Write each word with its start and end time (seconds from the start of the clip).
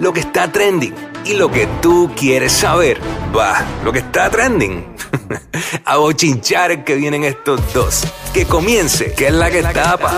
Lo 0.00 0.12
que 0.12 0.20
está 0.20 0.46
trending 0.46 0.94
y 1.24 1.34
lo 1.34 1.50
que 1.50 1.66
tú 1.82 2.08
quieres 2.16 2.52
saber. 2.52 3.00
Va, 3.36 3.64
lo 3.82 3.92
que 3.92 3.98
está 3.98 4.30
trending. 4.30 4.94
A 5.84 5.96
bochinchar 5.96 6.84
que 6.84 6.94
vienen 6.94 7.24
estos 7.24 7.60
dos. 7.74 8.04
Que 8.32 8.46
comience, 8.46 9.12
que 9.14 9.26
es 9.26 9.32
la 9.32 9.50
que 9.50 9.60
tapa. 9.60 10.12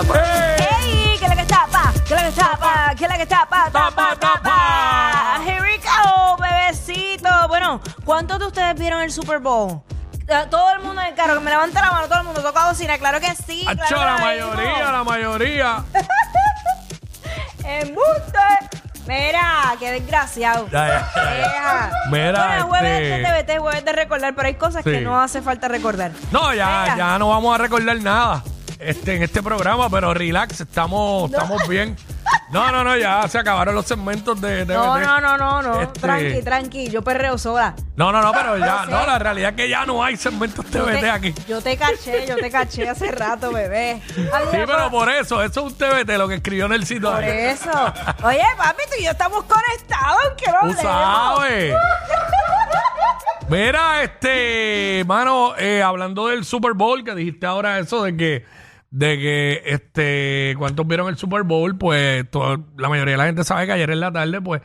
¡Ey! 0.83 1.15
¿Qué 1.17 1.25
es 1.25 1.29
la 1.29 1.35
que 1.35 1.45
tapa? 1.45 1.93
¿Qué 2.07 2.13
es 2.13 2.21
la 2.21 2.29
que 2.29 2.31
tapa? 2.39 2.93
¿Qué 2.95 3.03
es 3.05 3.09
la 3.09 3.17
que 3.17 3.25
tapa? 3.25 3.69
Tapa, 3.71 4.15
tapa. 4.19 5.41
Here 5.47 5.59
we 5.61 5.77
go, 5.79 6.37
bebecito. 6.37 7.47
Bueno, 7.47 7.81
¿cuántos 8.05 8.37
de 8.37 8.45
ustedes 8.45 8.75
vieron 8.79 9.01
el 9.01 9.11
Super 9.11 9.39
Bowl? 9.39 9.81
Eh, 10.27 10.45
Todo 10.51 10.73
el 10.75 10.81
mundo 10.83 11.01
en 11.01 11.07
el 11.07 11.15
carro, 11.15 11.33
que 11.33 11.39
me 11.39 11.49
levante 11.49 11.81
la 11.81 11.91
mano, 11.91 12.07
todo 12.07 12.19
el 12.19 12.25
mundo 12.25 12.43
toca 12.43 12.67
bocina, 12.69 12.99
claro 12.99 13.19
que 13.19 13.33
sí. 13.33 13.65
Claro 13.65 14.05
la 14.05 14.15
que 14.17 14.21
mayoría, 14.21 14.91
la 14.91 15.03
mayoría. 15.03 15.83
¡Embuste! 17.65 18.80
Mira, 19.07 19.75
qué 19.79 19.91
desgraciado. 19.91 20.67
Ya, 20.71 20.87
ya, 20.87 21.11
ya, 21.15 21.23
ya. 21.23 21.37
Deja. 21.37 21.91
Mira, 22.11 22.47
Bueno, 22.47 22.67
jueves 22.67 23.01
este- 23.01 23.17
de 23.17 23.43
TBT, 23.43 23.59
jueves 23.59 23.85
de 23.85 23.91
recordar, 23.93 24.35
pero 24.35 24.47
hay 24.47 24.55
cosas 24.55 24.83
que 24.83 24.99
Sí. 24.99 25.03
no 25.03 25.19
hace 25.19 25.41
falta 25.41 25.67
recordar. 25.67 26.11
No, 26.31 26.53
ya, 26.53 26.81
Mira. 26.83 26.97
ya 26.97 27.19
no 27.19 27.29
vamos 27.29 27.53
a 27.55 27.57
recordar 27.57 27.97
nada 28.01 28.43
este, 28.79 29.15
en 29.15 29.23
este 29.23 29.41
programa, 29.43 29.89
pero 29.89 30.13
relax, 30.13 30.61
estamos, 30.61 31.31
estamos 31.31 31.67
bien. 31.67 31.95
No, 32.51 32.69
no, 32.71 32.83
no, 32.83 32.97
ya 32.97 33.25
se 33.29 33.37
acabaron 33.39 33.73
los 33.73 33.85
segmentos 33.85 34.39
de 34.41 34.65
TVT. 34.65 34.73
No, 34.73 34.99
no, 34.99 35.21
no, 35.21 35.37
no, 35.37 35.61
no. 35.61 35.81
Este- 35.81 35.99
Tranqui, 36.01 36.41
tranqui. 36.43 36.89
Yo 36.89 37.01
perreo 37.01 37.37
sola. 37.37 37.75
No, 37.95 38.11
no, 38.11 38.21
no, 38.21 38.31
pero 38.33 38.57
ya, 38.59 38.85
no, 38.87 39.05
la 39.05 39.17
realidad 39.19 39.51
es 39.51 39.55
que 39.55 39.69
ya 39.69 39.85
no 39.85 40.03
hay 40.03 40.17
segmentos 40.17 40.65
Yo 40.69 40.83
te- 40.85 41.09
aquí. 41.09 41.33
Yo 41.47 41.61
te 41.61 41.77
caché, 41.77 42.27
yo 42.27 42.35
te 42.35 42.51
caché 42.51 42.89
hace 42.89 43.09
rato, 43.11 43.51
bebé. 43.53 44.01
Ay, 44.33 44.45
Sí, 44.51 44.57
pero 44.65 44.91
por 44.91 45.09
eso, 45.09 45.41
eso 45.41 45.65
es 45.67 45.71
un 45.71 45.77
TVT, 45.77 46.17
lo 46.17 46.27
que 46.27 46.35
escribió 46.35 46.65
en 46.65 46.73
el 46.73 46.85
sitio. 46.85 47.11
Por 47.11 47.23
eso. 47.23 47.71
Oye, 48.23 48.43
papi, 48.57 48.83
tú 48.89 48.95
y 48.99 49.05
yo 49.05 49.11
estamos 49.11 49.45
conectados, 49.45 50.21
que 50.37 50.49
hablemos. 50.49 50.81
sabes. 50.81 51.73
Mira, 53.49 54.03
este, 54.03 55.03
mano, 55.05 55.53
eh, 55.57 55.81
hablando 55.83 56.27
del 56.27 56.45
Super 56.45 56.73
Bowl, 56.73 57.03
que 57.03 57.13
dijiste 57.15 57.45
ahora 57.45 57.79
eso 57.79 58.03
de 58.03 58.15
que, 58.15 58.45
de 58.91 59.17
que, 59.17 59.61
este, 59.65 60.55
¿cuántos 60.57 60.85
vieron 60.85 61.07
el 61.07 61.17
Super 61.17 61.43
Bowl? 61.43 61.77
Pues 61.77 62.25
la 62.77 62.89
mayoría 62.89 63.13
de 63.13 63.17
la 63.17 63.25
gente 63.25 63.43
sabe 63.43 63.65
que 63.65 63.71
ayer 63.71 63.89
en 63.89 64.01
la 64.01 64.11
tarde, 64.11 64.39
pues, 64.41 64.61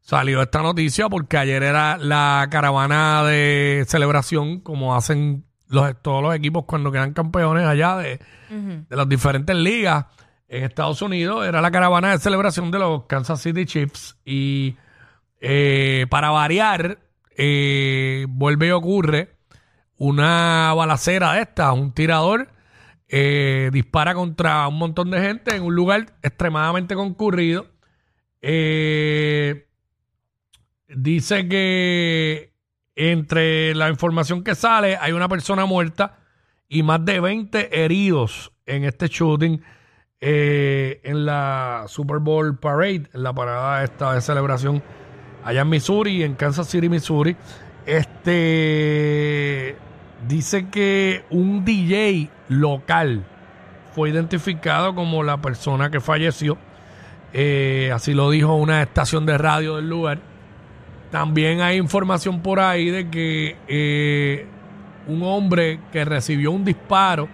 salió 0.00 0.42
esta 0.42 0.62
noticia 0.62 1.08
porque 1.08 1.36
ayer 1.36 1.62
era 1.62 1.98
la 1.98 2.48
caravana 2.50 3.22
de 3.24 3.84
celebración, 3.86 4.60
como 4.60 4.96
hacen 4.96 5.44
los, 5.68 6.00
todos 6.00 6.22
los 6.22 6.34
equipos 6.34 6.64
cuando 6.64 6.90
quedan 6.90 7.12
campeones 7.12 7.66
allá 7.66 7.96
de, 7.96 8.20
de 8.50 8.96
las 8.96 9.08
diferentes 9.08 9.54
ligas 9.54 10.06
en 10.48 10.64
Estados 10.64 11.02
Unidos. 11.02 11.46
Era 11.46 11.60
la 11.60 11.70
caravana 11.70 12.12
de 12.12 12.18
celebración 12.18 12.70
de 12.70 12.78
los 12.78 13.04
Kansas 13.06 13.42
City 13.42 13.66
Chiefs 13.66 14.16
y 14.24 14.76
eh, 15.40 16.06
para 16.08 16.30
variar, 16.30 16.98
eh, 17.36 18.26
vuelve 18.28 18.68
y 18.68 18.70
ocurre 18.70 19.36
una 19.98 20.72
balacera 20.74 21.32
de 21.34 21.42
esta, 21.42 21.72
un 21.72 21.92
tirador 21.92 22.48
eh, 23.08 23.70
dispara 23.72 24.14
contra 24.14 24.66
un 24.66 24.78
montón 24.78 25.10
de 25.10 25.20
gente 25.20 25.54
en 25.54 25.62
un 25.62 25.74
lugar 25.74 26.14
extremadamente 26.22 26.94
concurrido. 26.94 27.66
Eh, 28.42 29.66
dice 30.88 31.48
que 31.48 32.52
entre 32.94 33.74
la 33.74 33.88
información 33.88 34.42
que 34.42 34.54
sale 34.54 34.96
hay 35.00 35.12
una 35.12 35.28
persona 35.28 35.66
muerta 35.66 36.18
y 36.68 36.82
más 36.82 37.04
de 37.04 37.20
20 37.20 37.84
heridos 37.84 38.52
en 38.64 38.84
este 38.84 39.08
shooting 39.08 39.62
eh, 40.20 41.00
en 41.04 41.26
la 41.26 41.84
Super 41.88 42.18
Bowl 42.18 42.58
Parade, 42.58 43.08
en 43.12 43.22
la 43.22 43.34
parada 43.34 43.84
esta 43.84 44.14
de 44.14 44.20
celebración 44.20 44.82
allá 45.44 45.60
en 45.60 45.68
Missouri, 45.68 46.22
en 46.24 46.34
Kansas 46.34 46.68
City, 46.68 46.88
Missouri. 46.88 47.36
Este 47.84 49.76
dice 50.28 50.68
que 50.68 51.24
un 51.30 51.64
DJ 51.64 52.30
local 52.48 53.24
fue 53.94 54.10
identificado 54.10 54.94
como 54.94 55.22
la 55.22 55.40
persona 55.40 55.90
que 55.90 56.00
falleció. 56.00 56.58
Eh, 57.32 57.90
así 57.94 58.14
lo 58.14 58.30
dijo 58.30 58.54
una 58.54 58.82
estación 58.82 59.26
de 59.26 59.38
radio 59.38 59.76
del 59.76 59.88
lugar. 59.88 60.18
También 61.10 61.60
hay 61.60 61.76
información 61.76 62.40
por 62.40 62.60
ahí 62.60 62.90
de 62.90 63.08
que 63.10 63.56
eh, 63.68 64.46
un 65.06 65.22
hombre 65.22 65.80
que 65.92 66.04
recibió 66.04 66.50
un 66.50 66.64
disparo 66.64 67.28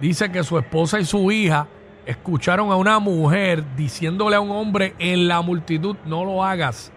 dice 0.00 0.30
que 0.30 0.42
su 0.42 0.58
esposa 0.58 0.98
y 1.00 1.04
su 1.04 1.30
hija 1.30 1.68
escucharon 2.06 2.70
a 2.70 2.76
una 2.76 2.98
mujer 2.98 3.64
diciéndole 3.76 4.36
a 4.36 4.40
un 4.40 4.50
hombre 4.50 4.94
en 4.98 5.28
la 5.28 5.40
multitud, 5.40 5.96
no 6.04 6.24
lo 6.24 6.44
hagas, 6.44 6.92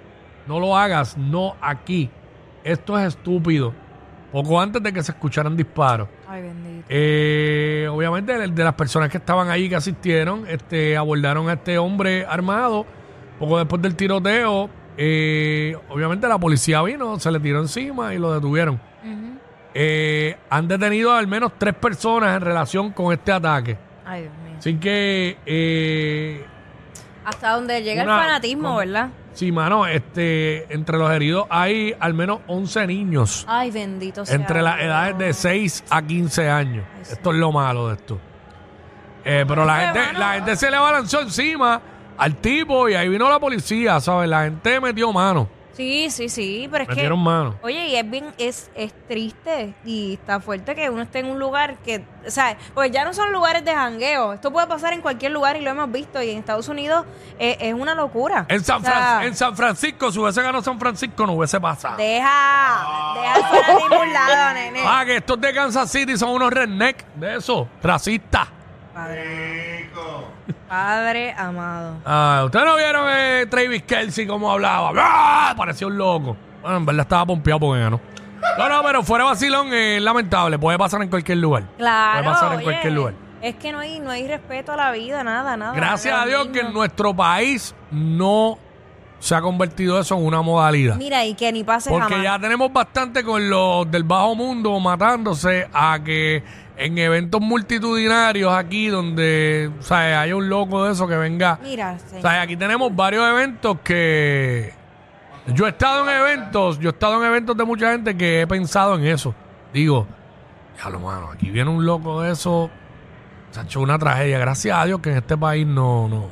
no 0.47 0.59
lo 0.59 0.75
hagas, 0.77 1.17
no 1.17 1.55
aquí. 1.61 2.09
Esto 2.63 2.97
es 2.99 3.15
estúpido. 3.15 3.73
Poco 4.31 4.59
antes 4.59 4.83
de 4.83 4.91
que 4.93 5.01
se 5.03 5.11
escucharan 5.13 5.55
disparos. 5.55 6.07
Ay, 6.27 6.41
bendito. 6.41 6.85
Eh, 6.89 7.87
obviamente, 7.89 8.37
de, 8.37 8.47
de 8.49 8.63
las 8.63 8.73
personas 8.73 9.09
que 9.09 9.17
estaban 9.17 9.49
allí, 9.49 9.69
que 9.69 9.75
asistieron, 9.77 10.45
este, 10.47 10.97
abordaron 10.97 11.49
a 11.49 11.53
este 11.53 11.77
hombre 11.77 12.25
armado. 12.25 12.85
Poco 13.39 13.57
después 13.57 13.81
del 13.81 13.95
tiroteo, 13.95 14.69
eh, 14.97 15.77
obviamente 15.89 16.27
la 16.27 16.37
policía 16.39 16.81
vino, 16.81 17.19
se 17.19 17.31
le 17.31 17.39
tiró 17.39 17.61
encima 17.61 18.13
y 18.13 18.17
lo 18.17 18.33
detuvieron. 18.33 18.79
Eh, 19.79 20.35
han 20.49 20.67
detenido 20.67 21.13
al 21.13 21.27
menos 21.27 21.51
tres 21.57 21.75
personas 21.75 22.35
en 22.35 22.41
relación 22.41 22.91
con 22.91 23.13
este 23.13 23.31
ataque. 23.31 23.77
Ay, 24.05 24.21
Dios 24.23 24.33
mío. 24.43 24.55
Así 24.57 24.75
que, 24.77 25.37
eh, 25.45 26.43
Hasta 27.25 27.51
donde 27.51 27.83
llega 27.83 28.03
Una- 28.03 28.15
el 28.15 28.21
fanatismo, 28.23 28.69
con- 28.69 28.77
¿verdad? 28.77 29.09
Sí, 29.37 29.51
mano, 29.51 29.85
este, 29.85 30.73
entre 30.73 30.97
los 30.97 31.11
heridos 31.11 31.45
hay 31.49 31.93
al 31.99 32.13
menos 32.13 32.39
11 32.47 32.87
niños. 32.87 33.45
Ay, 33.47 33.71
bendito 33.71 34.25
sea. 34.25 34.35
entre 34.35 34.61
las 34.61 34.75
Dios. 34.77 34.85
edades 34.87 35.17
de 35.17 35.33
6 35.33 35.83
a 35.89 36.01
15 36.01 36.49
años. 36.49 36.85
Ay, 36.95 37.05
sí. 37.05 37.13
Esto 37.13 37.31
es 37.31 37.37
lo 37.37 37.51
malo 37.51 37.87
de 37.89 37.95
esto. 37.95 38.19
Eh, 39.23 39.45
pero 39.47 39.65
la 39.65 39.79
gente, 39.81 39.99
mano. 39.99 40.19
la 40.19 40.33
gente 40.33 40.55
se 40.55 40.71
le 40.71 40.77
abalanzó 40.77 41.21
encima 41.21 41.81
al 42.17 42.35
tipo 42.37 42.89
y 42.89 42.95
ahí 42.95 43.09
vino 43.09 43.29
la 43.29 43.39
policía, 43.39 43.99
¿sabes? 43.99 44.29
La 44.29 44.43
gente 44.45 44.79
metió 44.79 45.11
mano. 45.13 45.47
Sí, 45.77 46.09
sí, 46.09 46.27
sí, 46.27 46.67
pero 46.71 46.81
es 46.83 46.89
que. 46.89 46.95
Metieron 46.95 47.19
mano. 47.19 47.55
Oye, 47.61 47.87
y 47.89 47.95
es 47.95 48.09
bien, 48.09 48.33
es, 48.39 48.71
es 48.73 48.91
triste 49.07 49.75
y 49.85 50.15
está 50.15 50.39
fuerte 50.39 50.73
que 50.73 50.89
uno 50.89 51.03
esté 51.03 51.19
en 51.19 51.27
un 51.27 51.37
lugar 51.37 51.75
que, 51.85 52.03
o 52.25 52.31
sea, 52.31 52.57
pues 52.73 52.89
ya 52.91 53.05
no 53.05 53.13
son 53.13 53.31
lugares 53.31 53.63
de 53.63 53.73
jangueo. 53.75 54.33
Esto 54.33 54.51
puede 54.51 54.65
pasar 54.65 54.93
en 54.93 55.01
cualquier 55.01 55.31
lugar 55.33 55.55
y 55.55 55.61
lo 55.61 55.69
hemos 55.69 55.91
visto. 55.91 56.19
Y 56.21 56.31
en 56.31 56.39
Estados 56.39 56.67
Unidos 56.67 57.05
eh, 57.37 57.57
es 57.61 57.73
una 57.75 57.93
locura. 57.93 58.45
En 58.49 58.63
San, 58.63 58.81
O 58.81 58.85
sea, 58.85 59.19
Fran- 59.19 59.23
en 59.27 59.35
San 59.35 59.55
Francisco, 59.55 60.11
si 60.11 60.17
hubiese 60.19 60.41
ganado 60.41 60.63
San 60.63 60.79
Francisco, 60.79 61.27
no 61.27 61.33
hubiese 61.33 61.61
pasado. 61.61 61.97
Deja, 61.97 63.13
deja 63.21 63.35
el 63.35 63.43
fanatismo 63.43 63.95
a 63.95 63.99
un 64.01 64.13
lado, 64.13 64.53
nene. 64.55 64.83
Ah, 64.83 65.03
que 65.05 65.17
estos 65.17 65.39
de 65.39 65.53
Kansas 65.53 65.91
City 65.91 66.17
son 66.17 66.29
unos 66.31 66.51
redneck 66.51 67.05
de 67.13 67.35
eso, 67.37 67.67
racistas. 67.83 68.47
Padre, 68.93 69.66
padre 70.67 71.33
amado. 71.37 71.95
Ah, 72.05 72.43
¿Ustedes 72.45 72.65
no 72.65 72.75
vieron 72.75 73.05
eh, 73.09 73.45
Travis 73.49 73.83
Kelsey 73.83 74.27
cómo 74.27 74.51
hablaba? 74.51 74.91
¡Ah! 74.97 75.53
Parecía 75.55 75.87
un 75.87 75.97
loco. 75.97 76.35
Bueno, 76.61 76.77
en 76.77 76.85
verdad 76.85 77.01
estaba 77.01 77.25
pompeado 77.25 77.59
porque 77.59 77.81
ganó. 77.81 77.99
No, 78.57 78.69
no, 78.69 78.83
pero 78.83 79.03
fuera 79.03 79.25
vacilón 79.25 79.73
es 79.73 80.01
lamentable. 80.01 80.57
Puede 80.59 80.77
pasar 80.77 81.01
en 81.01 81.09
cualquier 81.09 81.37
lugar. 81.37 81.63
Claro. 81.77 82.23
Puede 82.23 82.33
pasar 82.33 82.51
en 82.51 82.57
oye, 82.57 82.63
cualquier 82.63 82.93
lugar. 82.93 83.13
Es 83.41 83.55
que 83.55 83.71
no 83.71 83.79
hay, 83.79 83.99
no 83.99 84.09
hay 84.09 84.27
respeto 84.27 84.71
a 84.71 84.75
la 84.75 84.91
vida, 84.91 85.23
nada, 85.23 85.57
nada. 85.57 85.73
Gracias 85.73 86.19
a 86.19 86.25
Dios 86.25 86.47
que 86.47 86.61
en 86.61 86.73
nuestro 86.73 87.15
país 87.15 87.75
no 87.91 88.57
se 89.19 89.35
ha 89.35 89.41
convertido 89.41 89.99
eso 89.99 90.15
en 90.15 90.25
una 90.25 90.41
modalidad. 90.41 90.95
Mira, 90.95 91.25
y 91.25 91.33
que 91.33 91.51
ni 91.51 91.63
pase 91.63 91.89
Porque 91.89 92.13
jamás. 92.13 92.23
ya 92.23 92.39
tenemos 92.39 92.71
bastante 92.71 93.23
con 93.23 93.49
los 93.49 93.89
del 93.89 94.03
bajo 94.03 94.35
mundo 94.35 94.79
matándose 94.79 95.67
a 95.73 95.99
que 96.03 96.43
en 96.77 96.97
eventos 96.99 97.41
multitudinarios 97.41 98.53
aquí 98.53 98.87
donde 98.87 99.71
o 99.79 99.81
sea, 99.81 100.21
haya 100.21 100.35
un 100.35 100.47
loco 100.47 100.85
de 100.85 100.93
eso 100.93 101.07
que 101.07 101.17
venga. 101.17 101.59
Mira, 101.63 101.97
O 102.15 102.21
sea, 102.21 102.41
aquí 102.41 102.55
tenemos 102.55 102.95
varios 102.95 103.27
eventos 103.27 103.79
que 103.83 104.73
yo 105.47 105.65
he 105.65 105.69
estado 105.69 106.07
en 106.07 106.15
eventos, 106.15 106.77
yo 106.79 106.89
he 106.89 106.91
estado 106.91 107.19
en 107.21 107.27
eventos 107.27 107.57
de 107.57 107.63
mucha 107.63 107.91
gente 107.91 108.15
que 108.15 108.41
he 108.41 108.47
pensado 108.47 108.95
en 108.95 109.07
eso. 109.07 109.33
Digo, 109.73 110.05
ya 110.81 110.89
lo 110.89 110.99
mano, 110.99 111.31
aquí 111.31 111.49
viene 111.49 111.69
un 111.69 111.85
loco 111.85 112.21
de 112.21 112.33
eso, 112.33 112.69
se 113.51 113.59
ha 113.59 113.63
hecho 113.63 113.81
una 113.81 113.97
tragedia. 113.97 114.37
Gracias 114.37 114.77
a 114.77 114.85
Dios 114.85 114.99
que 114.99 115.09
en 115.09 115.17
este 115.17 115.35
país 115.37 115.65
no, 115.65 116.07
no, 116.07 116.25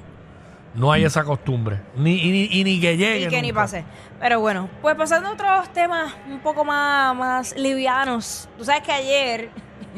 no 0.76 0.92
hay 0.92 1.06
esa 1.06 1.24
costumbre. 1.24 1.80
Ni, 1.96 2.16
y, 2.16 2.32
ni, 2.32 2.60
y 2.60 2.64
ni 2.64 2.80
que 2.80 2.98
llegue. 2.98 3.22
Y 3.26 3.28
que 3.28 3.42
ni 3.42 3.50
nunca. 3.50 3.62
pase. 3.62 3.86
Pero 4.20 4.40
bueno, 4.40 4.70
pues 4.82 4.96
pasando 4.96 5.30
a 5.30 5.34
otros 5.34 5.70
temas 5.74 6.14
un 6.30 6.40
poco 6.40 6.64
más, 6.64 7.16
más 7.16 7.56
livianos. 7.56 8.50
Tú 8.58 8.66
sabes 8.66 8.84
que 8.84 8.92
ayer 8.92 9.50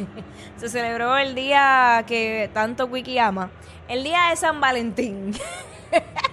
se 0.57 0.69
celebró 0.69 1.18
el 1.18 1.35
día 1.35 2.03
que 2.07 2.50
tanto 2.53 2.85
Wiki 2.85 3.18
ama, 3.19 3.50
el 3.88 4.03
día 4.03 4.29
de 4.29 4.35
San 4.35 4.59
Valentín. 4.62 5.33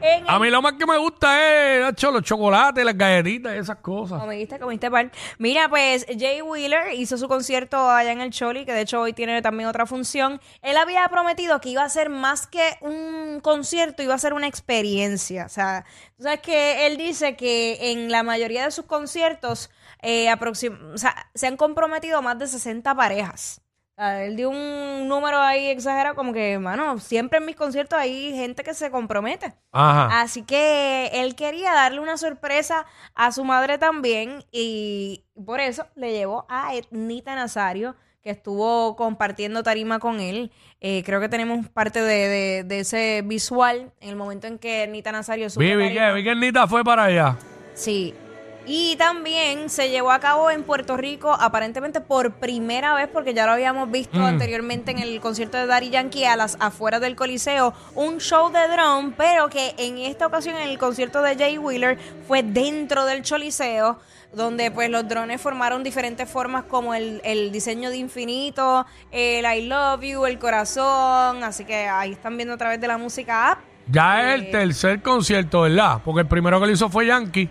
En 0.00 0.22
el- 0.22 0.28
A 0.28 0.38
mí 0.38 0.50
lo 0.50 0.62
más 0.62 0.74
que 0.74 0.86
me 0.86 0.96
gusta 0.98 1.74
es 1.76 1.80
Nacho, 1.82 2.10
los 2.10 2.22
chocolates, 2.22 2.84
las 2.84 2.96
galletitas 2.96 3.54
y 3.54 3.58
esas 3.58 3.76
cosas. 3.78 4.20
Comiste, 4.20 4.58
comiste 4.58 4.90
pan. 4.90 5.12
Mira, 5.38 5.68
pues 5.68 6.06
Jay 6.18 6.40
Wheeler 6.42 6.94
hizo 6.94 7.18
su 7.18 7.28
concierto 7.28 7.90
allá 7.90 8.12
en 8.12 8.20
el 8.20 8.30
Choli, 8.30 8.64
que 8.64 8.72
de 8.72 8.80
hecho 8.82 9.00
hoy 9.00 9.12
tiene 9.12 9.42
también 9.42 9.68
otra 9.68 9.86
función. 9.86 10.40
Él 10.62 10.76
había 10.76 11.06
prometido 11.08 11.60
que 11.60 11.68
iba 11.70 11.82
a 11.82 11.88
ser 11.88 12.08
más 12.08 12.46
que 12.46 12.76
un 12.80 13.40
concierto, 13.42 14.02
iba 14.02 14.14
a 14.14 14.18
ser 14.18 14.32
una 14.32 14.46
experiencia. 14.46 15.44
O 15.46 15.50
sea, 15.50 15.84
tú 16.16 16.22
sabes 16.24 16.40
que 16.40 16.86
él 16.86 16.96
dice 16.96 17.36
que 17.36 17.92
en 17.92 18.10
la 18.10 18.22
mayoría 18.22 18.64
de 18.64 18.70
sus 18.70 18.86
conciertos 18.86 19.70
eh, 20.00 20.28
aproxim- 20.28 20.94
o 20.94 20.98
sea, 20.98 21.28
se 21.34 21.46
han 21.48 21.56
comprometido 21.56 22.22
más 22.22 22.38
de 22.38 22.46
60 22.46 22.94
parejas. 22.94 23.60
Sea, 23.98 24.24
él 24.24 24.36
dio 24.36 24.48
un 24.50 25.08
número 25.08 25.38
ahí 25.40 25.66
exagerado, 25.66 26.14
como 26.14 26.32
que, 26.32 26.58
mano, 26.58 26.98
siempre 27.00 27.38
en 27.38 27.46
mis 27.46 27.56
conciertos 27.56 27.98
hay 27.98 28.32
gente 28.32 28.62
que 28.62 28.72
se 28.74 28.90
compromete. 28.92 29.54
Ajá. 29.72 30.20
Así 30.20 30.42
que 30.44 31.10
él 31.14 31.34
quería 31.34 31.72
darle 31.72 31.98
una 31.98 32.16
sorpresa 32.16 32.86
a 33.16 33.32
su 33.32 33.42
madre 33.44 33.76
también 33.78 34.44
y 34.52 35.24
por 35.44 35.58
eso 35.60 35.84
le 35.96 36.12
llevó 36.12 36.46
a 36.48 36.74
Etnita 36.76 37.34
Nazario, 37.34 37.96
que 38.22 38.30
estuvo 38.30 38.94
compartiendo 38.94 39.62
tarima 39.64 39.98
con 39.98 40.20
él. 40.20 40.52
Eh, 40.80 41.02
creo 41.04 41.20
que 41.20 41.28
tenemos 41.28 41.68
parte 41.68 42.00
de, 42.00 42.28
de- 42.28 42.64
de 42.64 42.80
ese 42.80 43.22
visual 43.24 43.90
en 44.00 44.08
el 44.10 44.16
momento 44.16 44.46
en 44.46 44.58
que 44.58 44.84
Etnita 44.84 45.10
Nazario 45.10 45.50
subió 45.50 45.76
Vi, 45.76 45.92
que, 45.92 46.12
vi 46.12 46.22
que 46.24 46.34
Nita 46.36 46.68
fue 46.68 46.84
para 46.84 47.04
allá. 47.04 47.36
Sí. 47.74 48.14
Y 48.70 48.96
también 48.96 49.70
se 49.70 49.88
llevó 49.88 50.10
a 50.12 50.18
cabo 50.20 50.50
en 50.50 50.62
Puerto 50.62 50.98
Rico, 50.98 51.32
aparentemente 51.32 52.02
por 52.02 52.32
primera 52.34 52.92
vez, 52.92 53.08
porque 53.10 53.32
ya 53.32 53.46
lo 53.46 53.52
habíamos 53.52 53.90
visto 53.90 54.22
anteriormente 54.22 54.90
en 54.90 54.98
el 54.98 55.20
concierto 55.20 55.56
de 55.56 55.66
Daddy 55.66 55.88
Yankee 55.88 56.24
a 56.26 56.36
las 56.36 56.58
afueras 56.60 57.00
del 57.00 57.16
Coliseo, 57.16 57.72
un 57.94 58.18
show 58.18 58.50
de 58.52 58.68
drone, 58.68 59.14
pero 59.16 59.48
que 59.48 59.74
en 59.78 59.96
esta 59.96 60.26
ocasión 60.26 60.54
en 60.56 60.68
el 60.68 60.76
concierto 60.76 61.22
de 61.22 61.34
Jay 61.36 61.56
Wheeler 61.56 61.98
fue 62.26 62.42
dentro 62.42 63.06
del 63.06 63.22
Choliseo, 63.22 63.98
donde 64.34 64.70
pues 64.70 64.90
los 64.90 65.08
drones 65.08 65.40
formaron 65.40 65.82
diferentes 65.82 66.28
formas 66.28 66.64
como 66.64 66.92
el, 66.92 67.22
el 67.24 67.50
diseño 67.50 67.88
de 67.88 67.96
infinito, 67.96 68.84
el 69.10 69.46
I 69.46 69.66
love 69.66 70.02
you, 70.02 70.26
el 70.26 70.38
corazón, 70.38 71.42
así 71.42 71.64
que 71.64 71.88
ahí 71.88 72.12
están 72.12 72.36
viendo 72.36 72.52
a 72.52 72.58
través 72.58 72.78
de 72.82 72.86
la 72.86 72.98
música 72.98 73.52
app. 73.52 73.60
Ya 73.90 74.20
es 74.20 74.26
Eh. 74.28 74.34
el 74.44 74.50
tercer 74.50 75.00
concierto, 75.00 75.62
¿verdad? 75.62 76.02
Porque 76.04 76.20
el 76.20 76.26
primero 76.28 76.60
que 76.60 76.66
lo 76.66 76.72
hizo 76.72 76.90
fue 76.90 77.06
Yankee. 77.06 77.48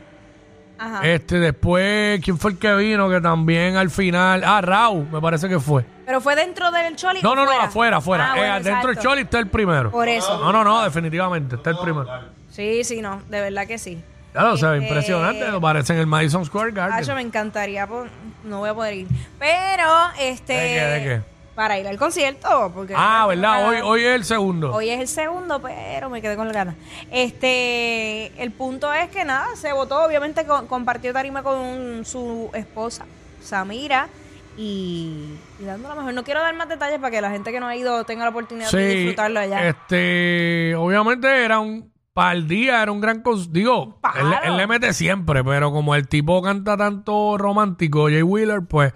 Ajá. 0.79 1.07
Este, 1.07 1.39
después, 1.39 2.19
¿quién 2.23 2.37
fue 2.37 2.51
el 2.51 2.57
que 2.57 2.73
vino? 2.75 3.09
Que 3.09 3.19
también 3.21 3.75
al 3.77 3.89
final. 3.89 4.43
Ah, 4.45 4.61
Raúl, 4.61 5.07
me 5.11 5.19
parece 5.21 5.47
que 5.49 5.59
fue. 5.59 5.85
Pero 6.05 6.21
fue 6.21 6.35
dentro 6.35 6.71
del 6.71 6.95
Choli. 6.95 7.21
No, 7.21 7.35
no, 7.35 7.43
no, 7.45 7.51
fuera? 7.51 7.63
afuera, 7.65 7.97
afuera. 7.97 8.31
Ah, 8.33 8.37
Eh, 8.37 8.63
dentro 8.63 8.73
del 8.87 8.97
exacto. 8.97 9.01
Choli 9.01 9.21
está 9.23 9.39
el 9.39 9.47
primero. 9.47 9.91
Por 9.91 10.07
eso. 10.07 10.37
No, 10.39 10.51
no, 10.51 10.63
no, 10.63 10.83
definitivamente, 10.83 11.55
está 11.55 11.71
el 11.71 11.77
primero. 11.77 12.07
Sí, 12.51 12.83
sí, 12.83 13.01
no, 13.01 13.21
de 13.29 13.41
verdad 13.41 13.67
que 13.67 13.77
sí. 13.77 14.01
Claro, 14.33 14.53
o 14.53 14.57
sea, 14.57 14.73
Este- 14.75 14.87
impresionante. 14.87 15.47
Lo 15.51 15.59
parece 15.59 15.93
en 15.93 15.99
el 15.99 16.07
Madison 16.07 16.45
Square 16.45 16.71
Garden. 16.71 17.15
me 17.15 17.21
encantaría, 17.21 17.87
po- 17.87 18.05
no 18.43 18.59
voy 18.59 18.69
a 18.69 18.73
poder 18.73 18.93
ir. 18.93 19.07
Pero, 19.39 19.85
este. 20.19 20.53
¿De 20.53 20.59
qué, 20.75 20.85
de 20.85 21.03
qué? 21.03 21.36
Para 21.57 21.77
ir 21.79 21.87
al 21.87 21.97
concierto. 21.97 22.71
Porque 22.73 22.93
Ah, 22.95 23.25
¿verdad? 23.27 23.67
Hoy, 23.67 23.77
hoy 23.83 24.01
es 24.03 24.15
el 24.15 24.23
segundo. 24.25 24.71
Hoy 24.73 24.89
es 24.91 24.99
el 25.01 25.07
segundo, 25.07 25.59
pero 25.59 26.07
me 26.09 26.21
quedé 26.21 26.35
con 26.35 26.47
la 26.47 26.53
ganas. 26.53 26.75
Este, 27.11 28.31
el 28.41 28.51
punto 28.51 28.93
es 28.93 29.09
que 29.09 29.25
nada, 29.25 29.47
se 29.55 29.73
votó, 29.73 30.05
obviamente 30.05 30.45
co- 30.45 30.67
compartió 30.67 31.11
tarima 31.13 31.41
con 31.43 32.05
su 32.05 32.49
esposa, 32.53 33.05
Samira, 33.41 34.07
y, 34.55 35.33
y 35.59 35.63
dando 35.65 35.89
lo 35.89 35.95
mejor. 35.95 36.13
No 36.13 36.23
quiero 36.23 36.41
dar 36.41 36.55
más 36.55 36.69
detalles 36.69 36.99
para 36.99 37.11
que 37.11 37.21
la 37.21 37.31
gente 37.31 37.51
que 37.51 37.59
no 37.59 37.65
ha 37.67 37.75
ido 37.75 38.03
tenga 38.05 38.23
la 38.23 38.29
oportunidad 38.29 38.71
de 38.71 38.87
disfrutarlo 38.95 39.39
allá. 39.39 39.67
este, 39.67 40.75
obviamente 40.75 41.43
era 41.43 41.59
un 41.59 41.91
para 42.13 42.31
el 42.33 42.47
día, 42.47 42.81
era 42.81 42.91
un 42.91 42.99
gran 43.01 43.23
cons- 43.23 43.49
digo, 43.51 43.99
él, 44.19 44.33
él 44.43 44.57
le 44.57 44.65
mete 44.67 44.93
siempre, 44.93 45.43
pero 45.43 45.71
como 45.71 45.93
el 45.95 46.07
tipo 46.07 46.41
canta 46.41 46.75
tanto 46.77 47.37
romántico, 47.37 48.05
Jay 48.05 48.23
Wheeler, 48.23 48.61
pues 48.67 48.93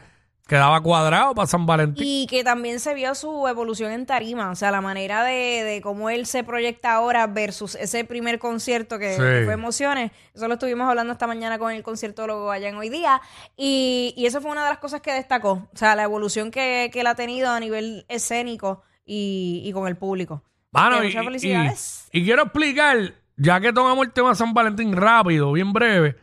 quedaba 0.51 0.81
cuadrado 0.81 1.33
para 1.33 1.48
San 1.48 1.65
Valentín. 1.65 2.03
Y 2.06 2.27
que 2.27 2.44
también 2.44 2.81
se 2.81 2.94
vio 2.94 3.15
su 3.15 3.48
evolución 3.48 3.89
en 3.94 4.06
tarima, 4.06 4.51
o 4.51 4.56
sea, 4.56 4.69
la 4.69 4.81
manera 4.81 5.24
de, 5.24 5.63
de 5.63 5.80
cómo 5.81 6.09
él 6.09 6.25
se 6.25 6.44
proyecta 6.44 6.92
ahora 6.92 7.25
versus 7.25 7.75
ese 7.75 8.03
primer 8.03 8.38
concierto 8.38 9.00
que, 9.00 9.12
Sí. 9.13 9.45
fue 9.45 9.53
Emociones. 9.53 10.12
Eso 10.33 10.50
lo 10.50 10.56
estuvimos 10.56 10.89
hablando 10.89 11.13
esta 11.13 11.25
mañana 11.25 11.57
con 11.57 11.71
el 11.71 11.83
conciertólogo 11.83 12.51
allá 12.51 12.68
en 12.68 12.75
Hoy 12.75 12.89
Día. 12.89 13.21
Y, 13.56 14.13
y 14.18 14.25
eso 14.25 14.42
fue 14.42 14.51
una 14.51 14.65
de 14.65 14.71
las 14.71 14.80
cosas 14.80 15.00
que 15.00 15.13
destacó, 15.13 15.69
o 15.74 15.77
sea, 15.77 15.95
la 15.95 16.03
evolución 16.03 16.51
que, 16.51 16.89
que 16.92 17.00
él 17.00 17.07
ha 17.07 17.15
tenido 17.15 17.50
a 17.50 17.57
nivel 17.62 18.06
escénico 18.09 18.81
y, 19.06 19.62
y 19.63 19.71
con 19.71 19.88
el 19.88 19.95
público. 19.95 20.44
Mano, 20.74 20.97
Que 21.00 21.06
y, 21.06 21.07
muchas 21.07 21.21
y- 21.21 21.25
felicidades. 21.27 22.09
y 22.12 22.25
quiero 22.25 22.44
explicar, 22.44 22.97
ya 23.38 23.62
que 23.62 23.71
tomamos 23.71 24.06
el 24.06 24.12
tema 24.12 24.36
San 24.36 24.54
Valentín 24.54 24.94
rápido, 24.97 25.54
bien 25.54 25.71
breve, 25.71 26.18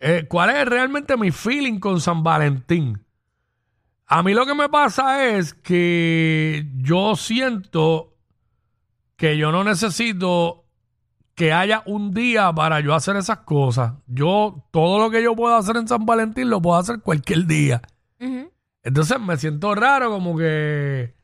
eh, 0.00 0.26
cuál 0.28 0.50
es 0.50 0.66
realmente 0.66 1.16
mi 1.16 1.30
feeling 1.30 1.78
con 1.80 1.98
San 1.98 2.22
Valentín. 2.22 3.02
A 4.12 4.24
mí 4.24 4.34
lo 4.34 4.44
que 4.44 4.56
me 4.56 4.68
pasa 4.68 5.28
es 5.28 5.54
que 5.54 6.66
yo 6.78 7.14
siento 7.14 8.16
que 9.14 9.36
yo 9.36 9.52
no 9.52 9.62
necesito 9.62 10.64
que 11.36 11.52
haya 11.52 11.84
un 11.86 12.12
día 12.12 12.52
para 12.52 12.80
yo 12.80 12.92
hacer 12.92 13.14
esas 13.14 13.38
cosas. 13.38 13.92
Yo, 14.08 14.66
todo 14.72 14.98
lo 14.98 15.12
que 15.12 15.22
yo 15.22 15.36
puedo 15.36 15.54
hacer 15.54 15.76
en 15.76 15.86
San 15.86 16.06
Valentín 16.06 16.50
lo 16.50 16.60
puedo 16.60 16.76
hacer 16.76 17.02
cualquier 17.02 17.46
día. 17.46 17.82
Entonces 18.82 19.20
me 19.20 19.36
siento 19.36 19.76
raro 19.76 20.10
como 20.10 20.36
que 20.36 21.14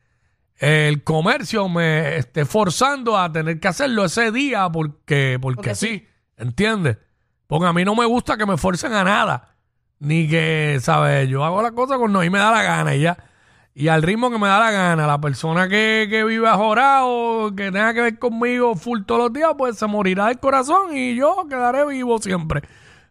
el 0.54 1.02
comercio 1.02 1.68
me 1.68 2.18
esté 2.18 2.44
forzando 2.44 3.18
a 3.18 3.32
tener 3.32 3.58
que 3.58 3.66
hacerlo 3.66 4.04
ese 4.04 4.30
día 4.30 4.70
porque, 4.70 5.38
porque, 5.42 5.56
Porque 5.56 5.74
sí, 5.74 5.88
sí. 5.88 6.06
¿entiendes? 6.36 6.98
Porque 7.48 7.66
a 7.66 7.72
mí 7.72 7.84
no 7.84 7.96
me 7.96 8.06
gusta 8.06 8.36
que 8.36 8.46
me 8.46 8.56
forcen 8.56 8.92
a 8.92 9.02
nada. 9.02 9.55
Ni 9.98 10.28
que, 10.28 10.78
¿sabes? 10.80 11.28
Yo 11.28 11.44
hago 11.44 11.62
las 11.62 11.72
cosas 11.72 11.98
cuando 11.98 12.20
a 12.20 12.22
mí 12.22 12.30
me 12.30 12.38
da 12.38 12.50
la 12.50 12.62
gana 12.62 12.94
y 12.94 13.00
ya. 13.00 13.16
Y 13.74 13.88
al 13.88 14.02
ritmo 14.02 14.30
que 14.30 14.38
me 14.38 14.48
da 14.48 14.58
la 14.58 14.70
gana. 14.70 15.06
La 15.06 15.20
persona 15.20 15.68
que, 15.68 16.06
que 16.10 16.24
vive 16.24 16.48
ajorado, 16.48 17.54
que 17.54 17.64
tenga 17.72 17.92
que 17.94 18.00
ver 18.02 18.18
conmigo 18.18 18.74
full 18.74 19.02
todos 19.06 19.24
los 19.24 19.32
días, 19.32 19.50
pues 19.56 19.78
se 19.78 19.86
morirá 19.86 20.26
del 20.26 20.38
corazón 20.38 20.96
y 20.96 21.14
yo 21.14 21.46
quedaré 21.48 21.86
vivo 21.86 22.18
siempre. 22.18 22.62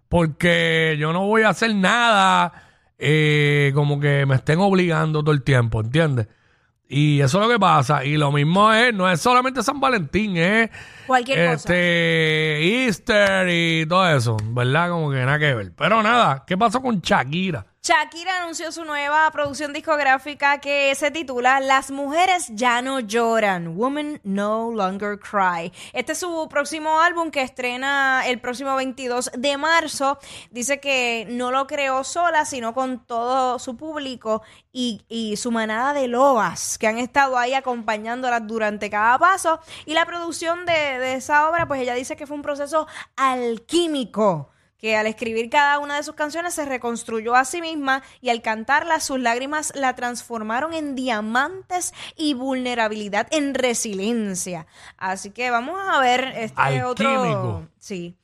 Porque 0.10 0.96
yo 1.00 1.14
no 1.14 1.26
voy 1.28 1.44
a 1.44 1.50
hacer 1.50 1.74
nada 1.76 2.54
eh, 2.98 3.72
como 3.76 4.00
que 4.00 4.26
me 4.26 4.36
estén 4.36 4.60
obligando 4.60 5.22
todo 5.22 5.34
el 5.34 5.44
tiempo, 5.44 5.82
¿entiendes? 5.82 6.28
Y 6.88 7.20
eso 7.22 7.40
es 7.42 7.48
lo 7.48 7.52
que 7.52 7.60
pasa. 7.60 8.06
Y 8.06 8.18
lo 8.18 8.32
mismo 8.32 8.72
es, 8.72 8.94
no 8.94 9.10
es 9.10 9.20
solamente 9.20 9.64
San 9.64 9.80
Valentín, 9.80 10.38
es 10.38 10.70
Cualquier 11.08 11.54
cosa. 11.54 11.56
este 11.56 12.86
Easter 12.86 13.48
y 13.50 13.86
todo 13.88 14.08
eso, 14.16 14.38
¿verdad? 14.52 14.90
Como 14.90 15.10
que 15.12 15.18
nada 15.18 15.40
que 15.40 15.54
ver. 15.54 15.74
Pero 15.76 16.04
nada, 16.04 16.44
¿qué 16.46 16.58
pasó 16.58 16.82
con 16.82 17.02
Shakira? 17.02 17.66
Shakira 17.86 18.42
anunció 18.42 18.72
su 18.72 18.84
nueva 18.84 19.30
producción 19.30 19.72
discográfica 19.72 20.60
que 20.60 20.96
se 20.96 21.12
titula 21.12 21.60
Las 21.60 21.92
mujeres 21.92 22.48
ya 22.50 22.82
no 22.82 23.00
lloran, 23.00 23.78
Women 23.78 24.22
No 24.24 24.72
Longer 24.72 25.20
Cry. 25.20 25.72
Este 25.94 26.14
es 26.14 26.18
su 26.18 26.48
próximo 26.50 27.00
álbum 27.00 27.30
que 27.30 27.44
estrena 27.44 28.24
el 28.26 28.42
próximo 28.42 28.76
22 28.76 29.30
de 29.38 29.58
marzo. 29.58 30.18
Dice 30.50 30.80
que 30.80 31.28
no 31.30 31.52
lo 31.52 31.68
creó 31.68 32.04
sola, 32.04 32.46
sino 32.46 32.74
con 32.74 33.06
todo 33.06 33.60
su 33.60 33.78
público 33.78 34.42
y, 34.72 35.36
su 35.38 35.52
manada 35.52 35.94
de 35.94 36.08
lobas 36.08 36.80
que 36.80 36.88
han 36.88 36.98
estado 36.98 37.38
ahí 37.38 37.54
acompañándolas 37.54 38.48
durante 38.48 38.90
cada 38.90 39.20
paso. 39.20 39.60
Y 39.86 39.94
la 39.94 40.08
producción 40.08 40.66
de 40.66 41.14
esa 41.14 41.48
obra, 41.48 41.68
pues 41.68 41.82
ella 41.82 41.94
dice 41.94 42.16
que 42.16 42.26
fue 42.26 42.36
un 42.36 42.42
proceso 42.42 42.88
alquímico 43.16 44.55
que 44.86 44.96
al 44.96 45.08
escribir 45.08 45.50
cada 45.50 45.80
una 45.80 45.96
de 45.96 46.04
sus 46.04 46.14
canciones 46.14 46.54
se 46.54 46.64
reconstruyó 46.64 47.36
a 47.36 47.44
sí 47.44 47.60
misma 47.60 48.04
y 48.22 48.30
al 48.30 48.44
cantarlas 48.44 49.04
sus 49.04 49.20
lágrimas 49.20 49.74
la 49.76 49.96
transformaron 49.96 50.76
en 50.76 50.94
diamantes 50.94 51.92
y 52.16 52.36
vulnerabilidad 52.36 53.26
en 53.32 53.56
resiliencia. 53.56 54.68
Así 54.96 55.32
que 55.32 55.50
vamos 55.50 55.80
a 55.90 56.00
ver 56.02 56.26
este 56.36 56.84
otro 56.84 57.68
sí. 57.80 58.16